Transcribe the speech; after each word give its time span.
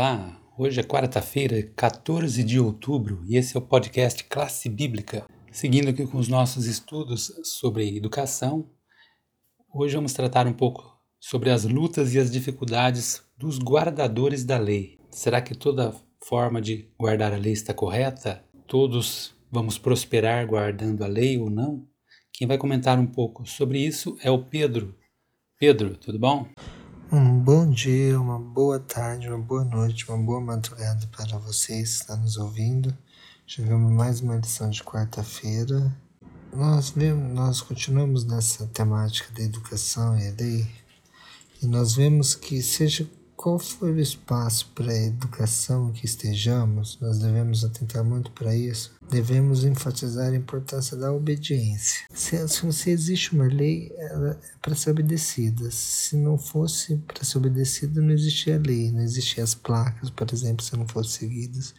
Olá, 0.00 0.40
hoje 0.56 0.78
é 0.78 0.84
quarta-feira, 0.84 1.60
14 1.74 2.44
de 2.44 2.60
outubro, 2.60 3.20
e 3.26 3.36
esse 3.36 3.56
é 3.56 3.58
o 3.58 3.60
podcast 3.60 4.22
Classe 4.22 4.68
Bíblica. 4.68 5.26
Seguindo 5.50 5.88
aqui 5.88 6.06
com 6.06 6.18
os 6.18 6.28
nossos 6.28 6.66
estudos 6.66 7.32
sobre 7.42 7.96
educação, 7.96 8.70
hoje 9.74 9.96
vamos 9.96 10.12
tratar 10.12 10.46
um 10.46 10.52
pouco 10.52 10.96
sobre 11.18 11.50
as 11.50 11.64
lutas 11.64 12.14
e 12.14 12.20
as 12.20 12.30
dificuldades 12.30 13.24
dos 13.36 13.58
guardadores 13.58 14.44
da 14.44 14.56
lei. 14.56 15.00
Será 15.10 15.40
que 15.40 15.52
toda 15.52 15.92
forma 16.24 16.62
de 16.62 16.88
guardar 16.96 17.32
a 17.32 17.36
lei 17.36 17.52
está 17.52 17.74
correta? 17.74 18.44
Todos 18.68 19.34
vamos 19.50 19.78
prosperar 19.78 20.46
guardando 20.46 21.02
a 21.02 21.08
lei 21.08 21.38
ou 21.38 21.50
não? 21.50 21.84
Quem 22.32 22.46
vai 22.46 22.56
comentar 22.56 23.00
um 23.00 23.06
pouco 23.06 23.44
sobre 23.44 23.84
isso 23.84 24.16
é 24.22 24.30
o 24.30 24.44
Pedro. 24.44 24.94
Pedro, 25.58 25.96
tudo 25.96 26.20
bom? 26.20 26.46
Um 27.10 27.38
bom 27.38 27.70
dia, 27.70 28.20
uma 28.20 28.38
boa 28.38 28.78
tarde, 28.78 29.28
uma 29.28 29.38
boa 29.38 29.64
noite, 29.64 30.06
uma 30.06 30.18
boa 30.18 30.42
madrugada 30.42 31.06
para 31.06 31.38
vocês 31.38 31.94
que 31.94 32.00
estão 32.02 32.18
nos 32.18 32.36
ouvindo. 32.36 32.94
Chegamos 33.46 33.90
mais 33.90 34.20
uma 34.20 34.36
edição 34.36 34.68
de 34.68 34.84
quarta-feira. 34.84 35.90
Nós, 36.54 36.90
vemos, 36.90 37.32
nós 37.32 37.62
continuamos 37.62 38.24
nessa 38.24 38.66
temática 38.66 39.32
da 39.32 39.42
educação 39.42 40.18
e 40.18 40.30
lei, 40.32 40.70
e 41.62 41.66
nós 41.66 41.94
vemos 41.94 42.34
que, 42.34 42.60
seja 42.60 43.08
qual 43.38 43.56
for 43.56 43.90
o 43.90 44.00
espaço 44.00 44.68
para 44.74 44.90
a 44.90 45.06
educação 45.06 45.92
que 45.92 46.04
estejamos, 46.04 46.98
nós 47.00 47.20
devemos 47.20 47.64
atentar 47.64 48.02
muito 48.02 48.32
para 48.32 48.54
isso. 48.54 48.92
Devemos 49.08 49.62
enfatizar 49.62 50.32
a 50.32 50.36
importância 50.36 50.96
da 50.96 51.12
obediência. 51.12 52.04
Se, 52.12 52.36
se 52.48 52.90
existe 52.90 53.32
uma 53.32 53.46
lei, 53.46 53.92
ela 53.96 54.30
é 54.32 54.36
para 54.60 54.74
ser 54.74 54.90
obedecida. 54.90 55.70
Se 55.70 56.16
não 56.16 56.36
fosse 56.36 56.96
para 56.96 57.22
ser 57.22 57.38
obedecida, 57.38 58.02
não 58.02 58.10
existia 58.10 58.58
lei, 58.58 58.90
não 58.90 59.02
existiam 59.02 59.44
as 59.44 59.54
placas, 59.54 60.10
por 60.10 60.26
exemplo, 60.32 60.64
se 60.64 60.76
não 60.76 60.86
fossem 60.88 61.28
seguidas. 61.28 61.74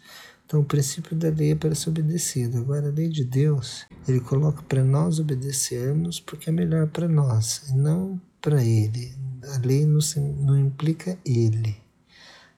Então, 0.49 0.61
o 0.61 0.65
princípio 0.65 1.15
da 1.15 1.29
lei 1.29 1.51
é 1.51 1.55
para 1.55 1.75
ser 1.75 1.89
obedecido. 1.89 2.57
Agora, 2.57 2.87
a 2.87 2.91
lei 2.91 3.07
de 3.07 3.23
Deus, 3.23 3.85
ele 4.07 4.19
coloca 4.19 4.63
para 4.63 4.83
nós 4.83 5.19
obedecermos 5.19 6.19
porque 6.19 6.49
é 6.49 6.51
melhor 6.51 6.87
para 6.87 7.07
nós, 7.07 7.69
e 7.69 7.77
não 7.77 8.19
para 8.41 8.63
ele 8.65 9.13
a 9.47 9.59
lei 9.59 9.85
não, 9.85 9.99
não 10.41 10.59
implica 10.59 11.15
ele. 11.23 11.77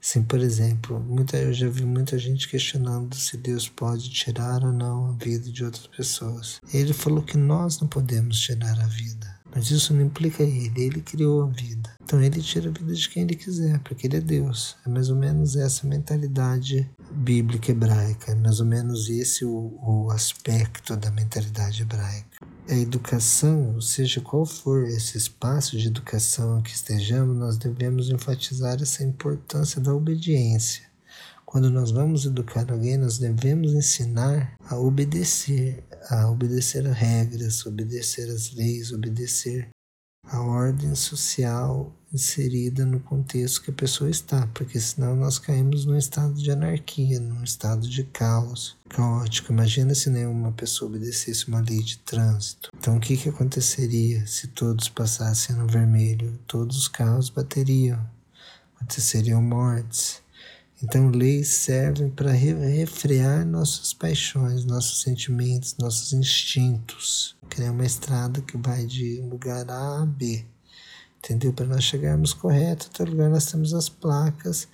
Assim, 0.01 0.23
por 0.23 0.39
exemplo, 0.39 1.01
muita, 1.01 1.35
eu 1.37 1.53
já 1.53 1.67
vi 1.67 1.83
muita 1.83 2.17
gente 2.17 2.47
questionando 2.47 3.13
se 3.15 3.35
Deus 3.35 3.67
pode 3.67 4.09
tirar 4.09 4.63
ou 4.63 4.71
não 4.71 5.09
a 5.09 5.23
vida 5.23 5.51
de 5.51 5.63
outras 5.63 5.85
pessoas. 5.85 6.61
Ele 6.73 6.93
falou 6.93 7.21
que 7.21 7.37
nós 7.37 7.77
não 7.81 7.89
podemos 7.89 8.39
tirar 8.39 8.79
a 8.79 8.87
vida, 8.87 9.35
mas 9.53 9.69
isso 9.69 9.93
não 9.93 10.01
implica 10.01 10.41
ele, 10.41 10.81
ele 10.81 11.01
criou 11.01 11.43
a 11.43 11.47
vida. 11.47 11.91
Então 12.01 12.21
ele 12.21 12.41
tira 12.41 12.69
a 12.69 12.73
vida 12.73 12.93
de 12.93 13.09
quem 13.09 13.23
ele 13.23 13.35
quiser, 13.35 13.79
porque 13.79 14.07
ele 14.07 14.17
é 14.17 14.21
Deus. 14.21 14.75
É 14.85 14.89
mais 14.89 15.09
ou 15.09 15.15
menos 15.15 15.55
essa 15.55 15.85
mentalidade 15.85 16.89
bíblica 17.11 17.71
hebraica, 17.71 18.31
é 18.31 18.35
mais 18.35 18.59
ou 18.59 18.65
menos 18.65 19.09
esse 19.09 19.45
o, 19.45 19.79
o 19.81 20.11
aspecto 20.11 20.95
da 20.95 21.11
mentalidade 21.11 21.81
hebraica 21.81 22.31
a 22.69 22.75
educação, 22.75 23.81
seja 23.81 24.21
qual 24.21 24.45
for 24.45 24.87
esse 24.87 25.17
espaço 25.17 25.77
de 25.77 25.87
educação 25.87 26.61
que 26.61 26.71
estejamos, 26.71 27.35
nós 27.35 27.57
devemos 27.57 28.09
enfatizar 28.09 28.81
essa 28.81 29.03
importância 29.03 29.81
da 29.81 29.93
obediência. 29.93 30.83
Quando 31.45 31.69
nós 31.69 31.91
vamos 31.91 32.25
educar 32.25 32.71
alguém, 32.71 32.97
nós 32.97 33.17
devemos 33.17 33.73
ensinar 33.73 34.55
a 34.63 34.77
obedecer, 34.77 35.83
a 36.09 36.29
obedecer 36.29 36.87
a 36.87 36.93
regras, 36.93 37.65
obedecer 37.65 38.29
as 38.29 38.53
leis, 38.53 38.93
obedecer 38.93 39.67
a 40.31 40.39
ordem 40.41 40.95
social 40.95 41.93
inserida 42.13 42.85
no 42.85 43.01
contexto 43.01 43.61
que 43.61 43.69
a 43.69 43.73
pessoa 43.73 44.09
está, 44.09 44.47
porque 44.53 44.79
senão 44.79 45.13
nós 45.13 45.37
caímos 45.37 45.85
num 45.85 45.97
estado 45.97 46.33
de 46.33 46.49
anarquia, 46.49 47.19
num 47.19 47.43
estado 47.43 47.87
de 47.87 48.05
caos 48.05 48.77
caótico. 48.87 49.51
Imagina 49.51 49.93
se 49.93 50.09
nenhuma 50.09 50.53
pessoa 50.53 50.89
obedecesse 50.89 51.49
uma 51.49 51.59
lei 51.59 51.83
de 51.83 51.97
trânsito. 51.99 52.69
Então, 52.77 52.95
o 52.95 52.99
que, 52.99 53.17
que 53.17 53.29
aconteceria 53.29 54.25
se 54.25 54.47
todos 54.47 54.87
passassem 54.87 55.55
no 55.55 55.67
vermelho? 55.67 56.39
Todos 56.47 56.77
os 56.77 56.87
carros 56.87 57.29
bateriam, 57.29 57.99
aconteceriam 58.75 59.41
mortes. 59.41 60.21
Então, 60.83 61.09
leis 61.09 61.49
servem 61.49 62.09
para 62.09 62.31
refrear 62.31 63.45
nossas 63.45 63.93
paixões, 63.93 64.65
nossos 64.65 65.01
sentimentos, 65.01 65.75
nossos 65.77 66.13
instintos. 66.13 67.35
Criar 67.49 67.71
uma 67.71 67.85
estrada 67.85 68.41
que 68.41 68.57
vai 68.57 68.85
de 68.85 69.21
lugar 69.21 69.69
A 69.69 70.01
a 70.01 70.05
B 70.05 70.45
entendeu? 71.23 71.53
Para 71.53 71.67
nós 71.67 71.83
chegarmos 71.83 72.33
correto 72.33 72.89
até 72.91 73.03
o 73.03 73.11
lugar, 73.11 73.29
nós 73.29 73.45
temos 73.45 73.73
as 73.73 73.87
placas 73.87 74.67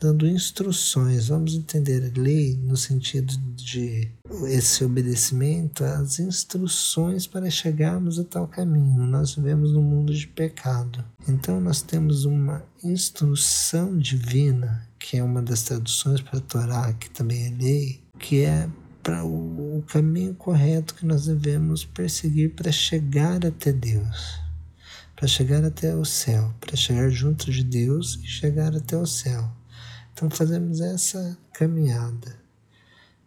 dando 0.00 0.26
instruções. 0.26 1.28
Vamos 1.28 1.54
entender 1.54 2.10
a 2.16 2.20
lei 2.20 2.56
no 2.56 2.76
sentido 2.76 3.36
de 3.54 4.10
esse 4.44 4.82
obedecimento 4.82 5.84
às 5.84 6.18
instruções 6.18 7.26
para 7.26 7.50
chegarmos 7.50 8.18
a 8.18 8.24
tal 8.24 8.48
caminho. 8.48 9.06
Nós 9.06 9.34
vivemos 9.34 9.72
num 9.72 9.82
mundo 9.82 10.14
de 10.14 10.26
pecado. 10.26 11.04
Então 11.28 11.60
nós 11.60 11.82
temos 11.82 12.24
uma 12.24 12.64
instrução 12.82 13.98
divina, 13.98 14.88
que 15.00 15.16
é 15.16 15.24
uma 15.24 15.42
das 15.42 15.64
traduções 15.64 16.20
para 16.20 16.38
a 16.38 16.42
Torá, 16.42 16.92
que 16.92 17.10
também 17.10 17.46
é 17.46 17.50
lei, 17.50 18.04
que 18.20 18.44
é 18.44 18.68
para 19.02 19.24
o, 19.24 19.78
o 19.78 19.82
caminho 19.82 20.34
correto 20.34 20.94
que 20.94 21.04
nós 21.04 21.26
devemos 21.26 21.84
perseguir 21.84 22.54
para 22.54 22.70
chegar 22.70 23.44
até 23.44 23.72
Deus 23.72 24.40
para 25.20 25.28
chegar 25.28 25.62
até 25.62 25.94
o 25.94 26.02
céu, 26.02 26.50
para 26.58 26.74
chegar 26.74 27.10
junto 27.10 27.52
de 27.52 27.62
Deus 27.62 28.18
e 28.22 28.26
chegar 28.26 28.74
até 28.74 28.96
o 28.96 29.04
céu. 29.04 29.52
Então 30.14 30.30
fazemos 30.30 30.80
essa 30.80 31.36
caminhada. 31.52 32.40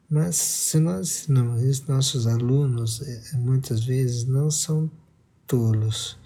Mas 0.09 0.35
se 0.35 0.79
nós 0.79 1.07
ensinamos 1.07 1.61
isso, 1.61 1.83
nossos 1.87 2.25
alunos 2.25 2.99
é, 3.03 3.37
muitas 3.37 3.85
vezes 3.85 4.23
não 4.23 4.49
são 4.49 4.89
tolos. 5.45 6.17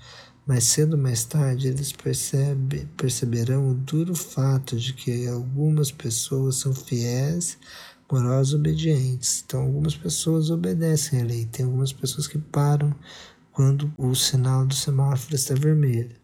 Mais 0.47 0.63
cedo 0.63 0.93
ou 0.93 1.01
mais 1.01 1.25
tarde 1.25 1.67
eles 1.67 1.91
percebe, 1.91 2.87
perceberão 2.95 3.69
o 3.69 3.73
duro 3.73 4.15
fato 4.15 4.77
de 4.77 4.93
que 4.93 5.27
algumas 5.27 5.91
pessoas 5.91 6.55
são 6.55 6.73
fiéis, 6.73 7.57
morosas, 8.09 8.53
obedientes. 8.53 9.43
Então 9.45 9.63
algumas 9.63 9.97
pessoas 9.97 10.49
obedecem 10.49 11.21
à 11.21 11.25
lei, 11.25 11.45
tem 11.45 11.65
algumas 11.65 11.91
pessoas 11.91 12.27
que 12.27 12.37
param 12.37 12.95
quando 13.51 13.93
o 13.97 14.15
sinal 14.15 14.65
do 14.65 14.73
semáforo 14.73 15.35
está 15.35 15.53
vermelho. 15.53 16.15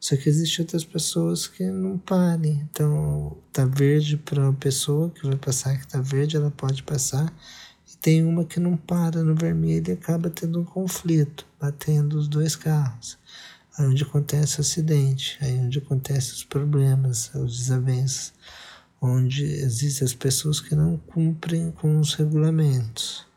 Só 0.00 0.16
que 0.16 0.30
existem 0.30 0.64
outras 0.64 0.84
pessoas 0.84 1.46
que 1.46 1.70
não 1.70 1.98
parem. 1.98 2.66
Então, 2.70 3.36
tá 3.52 3.66
verde 3.66 4.16
para 4.16 4.44
uma 4.44 4.54
pessoa 4.54 5.10
que 5.10 5.26
vai 5.26 5.36
passar 5.36 5.78
que 5.78 5.88
tá 5.88 6.00
verde, 6.00 6.36
ela 6.36 6.50
pode 6.52 6.82
passar. 6.84 7.30
E 7.92 7.96
tem 7.96 8.24
uma 8.24 8.44
que 8.44 8.60
não 8.60 8.76
para 8.76 9.22
no 9.22 9.34
vermelho 9.34 9.90
e 9.90 9.92
acaba 9.92 10.30
tendo 10.30 10.60
um 10.60 10.64
conflito, 10.64 11.44
batendo 11.60 12.16
os 12.16 12.28
dois 12.28 12.54
carros. 12.54 13.18
Aí 13.78 13.86
onde 13.86 14.02
acontece 14.02 14.58
o 14.58 14.60
acidente, 14.60 15.38
aí 15.40 15.56
onde 15.58 15.78
acontecem 15.78 16.34
os 16.34 16.44
problemas, 16.44 17.32
os 17.34 17.58
desavenças, 17.58 18.32
onde 19.00 19.44
existem 19.44 20.04
as 20.04 20.14
pessoas 20.14 20.60
que 20.60 20.74
não 20.74 20.96
cumprem 20.96 21.70
com 21.70 22.00
os 22.00 22.14
regulamentos 22.14 23.28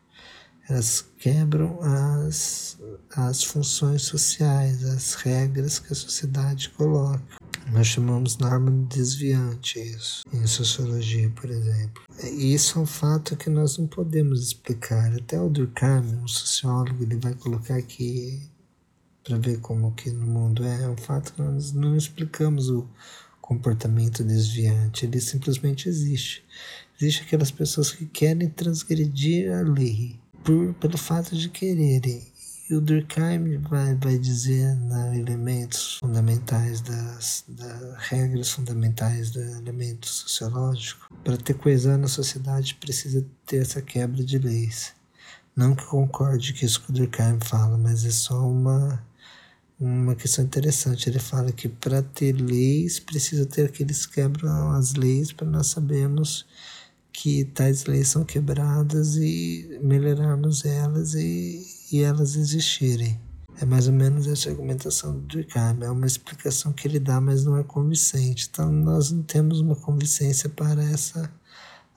elas 0.72 1.06
quebram 1.18 1.80
as, 1.81 2.78
as 3.13 3.44
funções 3.44 4.03
sociais, 4.03 4.84
as 4.85 5.16
regras 5.16 5.80
que 5.80 5.91
a 5.91 5.96
sociedade 5.96 6.69
coloca. 6.69 7.22
Nós 7.72 7.88
chamamos 7.88 8.38
norma 8.38 8.72
desviante 8.90 9.80
isso, 9.80 10.24
em 10.31 10.47
sociologia, 10.47 11.30
por 11.35 11.50
exemplo. 11.50 12.01
E 12.24 12.53
isso 12.53 12.80
é 12.80 12.81
um 12.81 12.85
fato 12.85 13.35
que 13.35 13.50
nós 13.50 13.78
não 13.78 13.85
podemos 13.85 14.41
explicar. 14.41 15.13
Até 15.13 15.40
o 15.40 15.50
Durkheim, 15.50 16.16
um 16.24 16.28
sociólogo, 16.28 17.03
ele 17.03 17.18
vai 17.18 17.34
colocar 17.35 17.75
aqui 17.75 18.50
para 19.23 19.37
ver 19.37 19.59
como 19.59 19.93
que 19.93 20.09
no 20.11 20.25
mundo 20.25 20.63
é. 20.63 20.83
É 20.83 20.89
um 20.89 20.97
fato 20.97 21.33
que 21.33 21.41
nós 21.41 21.71
não 21.71 21.95
explicamos 21.95 22.69
o 22.69 22.88
comportamento 23.39 24.23
desviante, 24.23 25.06
ele 25.06 25.19
simplesmente 25.19 25.89
existe. 25.89 26.44
Existem 27.00 27.25
aquelas 27.25 27.51
pessoas 27.51 27.91
que 27.91 28.06
querem 28.06 28.47
transgredir 28.47 29.51
a 29.51 29.62
lei, 29.62 30.19
por, 30.44 30.73
pelo 30.75 30.97
fato 30.97 31.35
de 31.35 31.50
quererem. 31.50 32.31
E 32.69 32.75
o 32.75 32.79
Durkheim 32.79 33.57
vai, 33.57 33.95
vai 33.95 34.18
dizer 34.18 34.73
né, 34.75 35.19
elementos 35.19 35.97
fundamentais 35.97 36.79
das, 36.79 37.44
das 37.45 37.97
regras 37.97 38.51
fundamentais 38.51 39.31
do 39.31 39.41
elemento 39.41 40.07
sociológico. 40.07 41.13
Para 41.21 41.35
ter 41.35 41.56
coesão 41.56 41.97
na 41.97 42.07
sociedade 42.07 42.75
precisa 42.75 43.25
ter 43.45 43.57
essa 43.57 43.81
quebra 43.81 44.24
de 44.24 44.38
leis. 44.38 44.94
Não 45.53 45.75
que 45.75 45.83
concorde 45.85 46.53
com 46.53 46.65
isso 46.65 46.81
que 46.81 46.91
o 46.91 46.94
Durkheim 46.94 47.39
fala, 47.41 47.77
mas 47.77 48.06
é 48.06 48.09
só 48.09 48.39
uma, 48.50 49.03
uma 49.81 50.16
questão 50.16 50.45
interessante. 50.45 51.10
Ele 51.10 51.19
fala 51.19 51.51
que 51.51 51.68
para 51.68 52.04
ter 52.04 52.33
leis 52.33 53.00
precisa 53.00 53.45
ter 53.45 53.66
aqueles 53.66 54.06
que 54.06 54.13
quebram 54.13 54.72
as 54.72 54.94
leis 54.94 55.33
para 55.33 55.48
nós 55.48 55.68
sabermos 55.68 56.45
que 57.12 57.44
tais 57.45 57.86
leis 57.86 58.07
são 58.10 58.24
quebradas 58.24 59.18
e 59.18 59.80
melhorarmos 59.81 60.63
elas 60.63 61.16
e, 61.16 61.66
e 61.92 62.01
elas 62.01 62.36
existirem. 62.36 63.19
É 63.60 63.66
mais 63.66 63.88
ou 63.88 63.94
menos 63.94 64.28
essa 64.28 64.50
argumentação 64.50 65.13
do 65.13 65.22
Durkheim. 65.22 65.78
É 65.81 65.89
uma 65.89 66.07
explicação 66.07 66.72
que 66.72 66.88
ele 66.88 67.00
dá, 67.00 67.19
mas 67.19 67.44
não 67.44 67.57
é 67.57 67.63
convincente. 67.63 68.48
Então, 68.50 68.72
nós 68.72 69.12
não 69.12 69.24
temos 69.24 69.60
uma 69.60 69.75
convicência 69.75 70.50
para 70.50 70.84
essa 70.84 71.30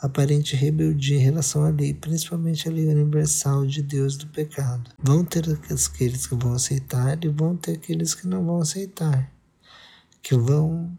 aparente 0.04 0.54
rebeldia 0.54 1.16
em 1.16 1.20
relação 1.20 1.64
à 1.64 1.70
lei, 1.70 1.94
principalmente 1.94 2.68
a 2.68 2.70
lei 2.70 2.86
universal 2.86 3.64
de 3.64 3.82
Deus 3.82 4.18
do 4.18 4.26
pecado. 4.26 4.90
Vão 5.02 5.24
ter 5.24 5.48
aqueles 5.48 6.26
que 6.26 6.34
vão 6.34 6.52
aceitar 6.52 7.24
e 7.24 7.28
vão 7.28 7.56
ter 7.56 7.72
aqueles 7.72 8.14
que 8.14 8.28
não 8.28 8.44
vão 8.44 8.60
aceitar, 8.60 9.32
que 10.22 10.36
vão 10.36 10.92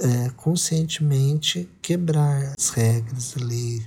é, 0.00 0.28
conscientemente 0.36 1.66
quebrar 1.80 2.52
as 2.58 2.68
regras 2.68 3.32
da 3.32 3.46
lei, 3.46 3.82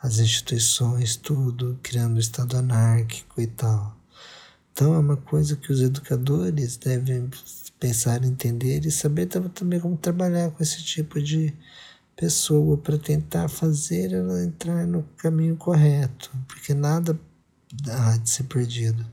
as 0.00 0.20
instituições, 0.20 1.16
tudo, 1.16 1.76
criando 1.82 2.14
um 2.14 2.20
Estado 2.20 2.56
anárquico 2.56 3.40
e 3.40 3.48
tal. 3.48 3.96
Então 4.72 4.94
é 4.94 4.98
uma 4.98 5.16
coisa 5.16 5.56
que 5.56 5.72
os 5.72 5.80
educadores 5.80 6.76
devem 6.76 7.28
pensar, 7.80 8.24
entender 8.24 8.86
e 8.86 8.92
saber 8.92 9.26
também 9.26 9.80
como 9.80 9.96
trabalhar 9.96 10.52
com 10.52 10.62
esse 10.62 10.84
tipo 10.84 11.20
de 11.20 11.52
pessoa 12.18 12.76
para 12.76 12.98
tentar 12.98 13.48
fazer 13.48 14.12
ela 14.12 14.42
entrar 14.42 14.84
no 14.88 15.04
caminho 15.16 15.56
correto, 15.56 16.32
porque 16.48 16.74
nada 16.74 17.18
há 17.88 18.16
de 18.16 18.28
ser 18.28 18.42
perdido. 18.44 19.06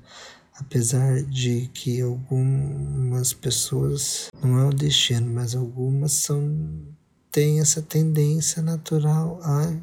Apesar 0.58 1.22
de 1.22 1.70
que 1.74 2.02
algumas 2.02 3.32
pessoas, 3.32 4.30
não 4.42 4.58
é 4.58 4.66
o 4.66 4.74
destino, 4.74 5.32
mas 5.32 5.54
algumas 5.54 6.14
são 6.14 6.96
têm 7.32 7.60
essa 7.60 7.82
tendência 7.82 8.62
natural 8.62 9.40
a 9.44 9.76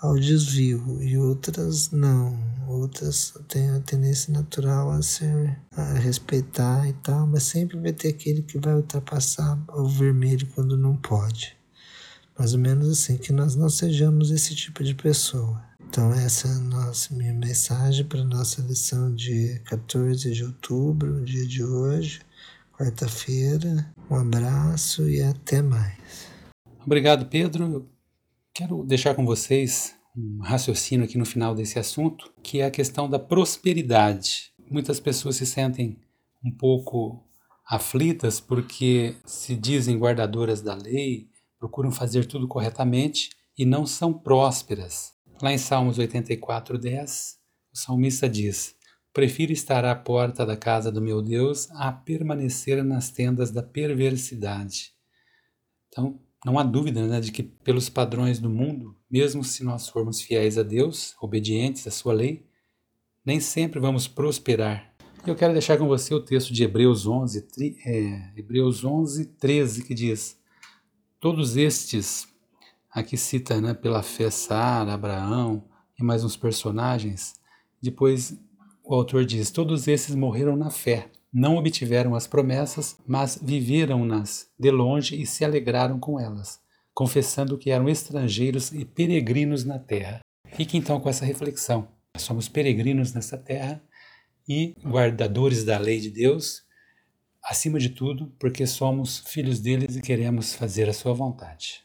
ao 0.00 0.14
desvio 0.14 1.02
e 1.02 1.18
outras 1.18 1.90
não. 1.90 2.38
Outras 2.66 3.34
têm 3.48 3.70
a 3.70 3.80
tendência 3.80 4.32
natural 4.32 4.90
a 4.90 5.02
ser 5.02 5.58
a 5.76 5.94
respeitar 5.94 6.88
e 6.88 6.92
tal, 6.94 7.26
mas 7.26 7.42
sempre 7.44 7.78
vai 7.78 7.92
ter 7.92 8.08
aquele 8.08 8.42
que 8.42 8.58
vai 8.58 8.74
ultrapassar 8.74 9.58
o 9.68 9.88
vermelho 9.88 10.46
quando 10.54 10.76
não 10.76 10.96
pode. 10.96 11.57
Mais 12.38 12.54
ou 12.54 12.60
menos 12.60 12.88
assim, 12.88 13.18
que 13.18 13.32
nós 13.32 13.56
não 13.56 13.68
sejamos 13.68 14.30
esse 14.30 14.54
tipo 14.54 14.84
de 14.84 14.94
pessoa. 14.94 15.60
Então 15.88 16.12
essa 16.12 16.46
é 16.46 16.52
a 16.52 16.58
nossa 16.58 17.14
minha 17.14 17.32
mensagem 17.32 18.04
para 18.04 18.22
nossa 18.22 18.60
lição 18.62 19.14
de 19.14 19.58
14 19.64 20.30
de 20.30 20.44
outubro, 20.44 21.24
dia 21.24 21.46
de 21.46 21.64
hoje, 21.64 22.20
quarta-feira. 22.72 23.92
Um 24.10 24.14
abraço 24.14 25.08
e 25.08 25.20
até 25.20 25.62
mais. 25.62 26.28
Obrigado, 26.86 27.26
Pedro. 27.26 27.90
Quero 28.54 28.84
deixar 28.84 29.14
com 29.14 29.26
vocês 29.26 29.94
um 30.16 30.40
raciocínio 30.42 31.04
aqui 31.04 31.18
no 31.18 31.24
final 31.24 31.54
desse 31.54 31.78
assunto, 31.78 32.32
que 32.42 32.60
é 32.60 32.66
a 32.66 32.70
questão 32.70 33.08
da 33.08 33.18
prosperidade. 33.18 34.52
Muitas 34.70 35.00
pessoas 35.00 35.36
se 35.36 35.46
sentem 35.46 35.98
um 36.44 36.50
pouco 36.50 37.24
aflitas 37.66 38.40
porque 38.40 39.16
se 39.26 39.56
dizem 39.56 39.98
guardadoras 39.98 40.62
da 40.62 40.74
lei, 40.74 41.28
procuram 41.58 41.90
fazer 41.90 42.26
tudo 42.26 42.46
corretamente 42.46 43.30
e 43.56 43.64
não 43.64 43.84
são 43.86 44.12
prósperas. 44.12 45.12
Lá 45.42 45.52
em 45.52 45.58
Salmos 45.58 45.98
84:10, 45.98 47.36
o 47.72 47.76
salmista 47.76 48.28
diz: 48.28 48.74
Prefiro 49.12 49.52
estar 49.52 49.84
à 49.84 49.94
porta 49.94 50.46
da 50.46 50.56
casa 50.56 50.92
do 50.92 51.00
meu 51.00 51.20
Deus 51.20 51.70
a 51.72 51.90
permanecer 51.90 52.82
nas 52.84 53.10
tendas 53.10 53.50
da 53.50 53.62
perversidade. 53.62 54.92
Então, 55.88 56.20
não 56.44 56.58
há 56.58 56.62
dúvida 56.62 57.06
né, 57.06 57.20
de 57.20 57.32
que, 57.32 57.42
pelos 57.42 57.88
padrões 57.88 58.38
do 58.38 58.48
mundo, 58.48 58.96
mesmo 59.10 59.42
se 59.42 59.64
nós 59.64 59.88
formos 59.88 60.20
fiéis 60.20 60.56
a 60.56 60.62
Deus, 60.62 61.16
obedientes 61.20 61.86
à 61.86 61.90
Sua 61.90 62.12
lei, 62.12 62.46
nem 63.24 63.40
sempre 63.40 63.80
vamos 63.80 64.06
prosperar. 64.06 64.94
Eu 65.26 65.34
quero 65.34 65.52
deixar 65.52 65.76
com 65.76 65.88
você 65.88 66.14
o 66.14 66.24
texto 66.24 66.52
de 66.52 66.62
Hebreus 66.62 67.06
11, 67.06 67.46
é, 67.84 68.32
Hebreus 68.36 68.84
11 68.84 69.26
13, 69.36 69.84
que 69.84 69.94
diz: 69.94 70.38
Todos 71.20 71.56
estes, 71.56 72.28
aqui 72.90 73.16
cita 73.16 73.60
né, 73.60 73.74
pela 73.74 74.02
fé 74.02 74.30
Sara, 74.30 74.94
Abraão 74.94 75.64
e 75.98 76.04
mais 76.04 76.22
uns 76.22 76.36
personagens, 76.36 77.34
depois 77.82 78.38
o 78.84 78.94
autor 78.94 79.24
diz: 79.24 79.50
Todos 79.50 79.88
esses 79.88 80.14
morreram 80.14 80.56
na 80.56 80.70
fé 80.70 81.10
não 81.32 81.56
obtiveram 81.56 82.14
as 82.14 82.26
promessas, 82.26 82.96
mas 83.06 83.38
viveram-nas 83.40 84.50
de 84.58 84.70
longe 84.70 85.20
e 85.20 85.26
se 85.26 85.44
alegraram 85.44 85.98
com 85.98 86.18
elas, 86.18 86.60
confessando 86.94 87.58
que 87.58 87.70
eram 87.70 87.88
estrangeiros 87.88 88.72
e 88.72 88.84
peregrinos 88.84 89.64
na 89.64 89.78
terra. 89.78 90.20
Fique 90.52 90.76
então 90.76 90.98
com 90.98 91.08
essa 91.08 91.24
reflexão. 91.24 91.88
Somos 92.16 92.48
peregrinos 92.48 93.12
nessa 93.12 93.36
terra 93.36 93.82
e 94.48 94.74
guardadores 94.82 95.64
da 95.64 95.78
lei 95.78 96.00
de 96.00 96.10
Deus, 96.10 96.62
acima 97.42 97.78
de 97.78 97.90
tudo, 97.90 98.32
porque 98.38 98.66
somos 98.66 99.20
filhos 99.26 99.60
deles 99.60 99.96
e 99.96 100.02
queremos 100.02 100.54
fazer 100.54 100.88
a 100.88 100.92
sua 100.92 101.12
vontade. 101.12 101.84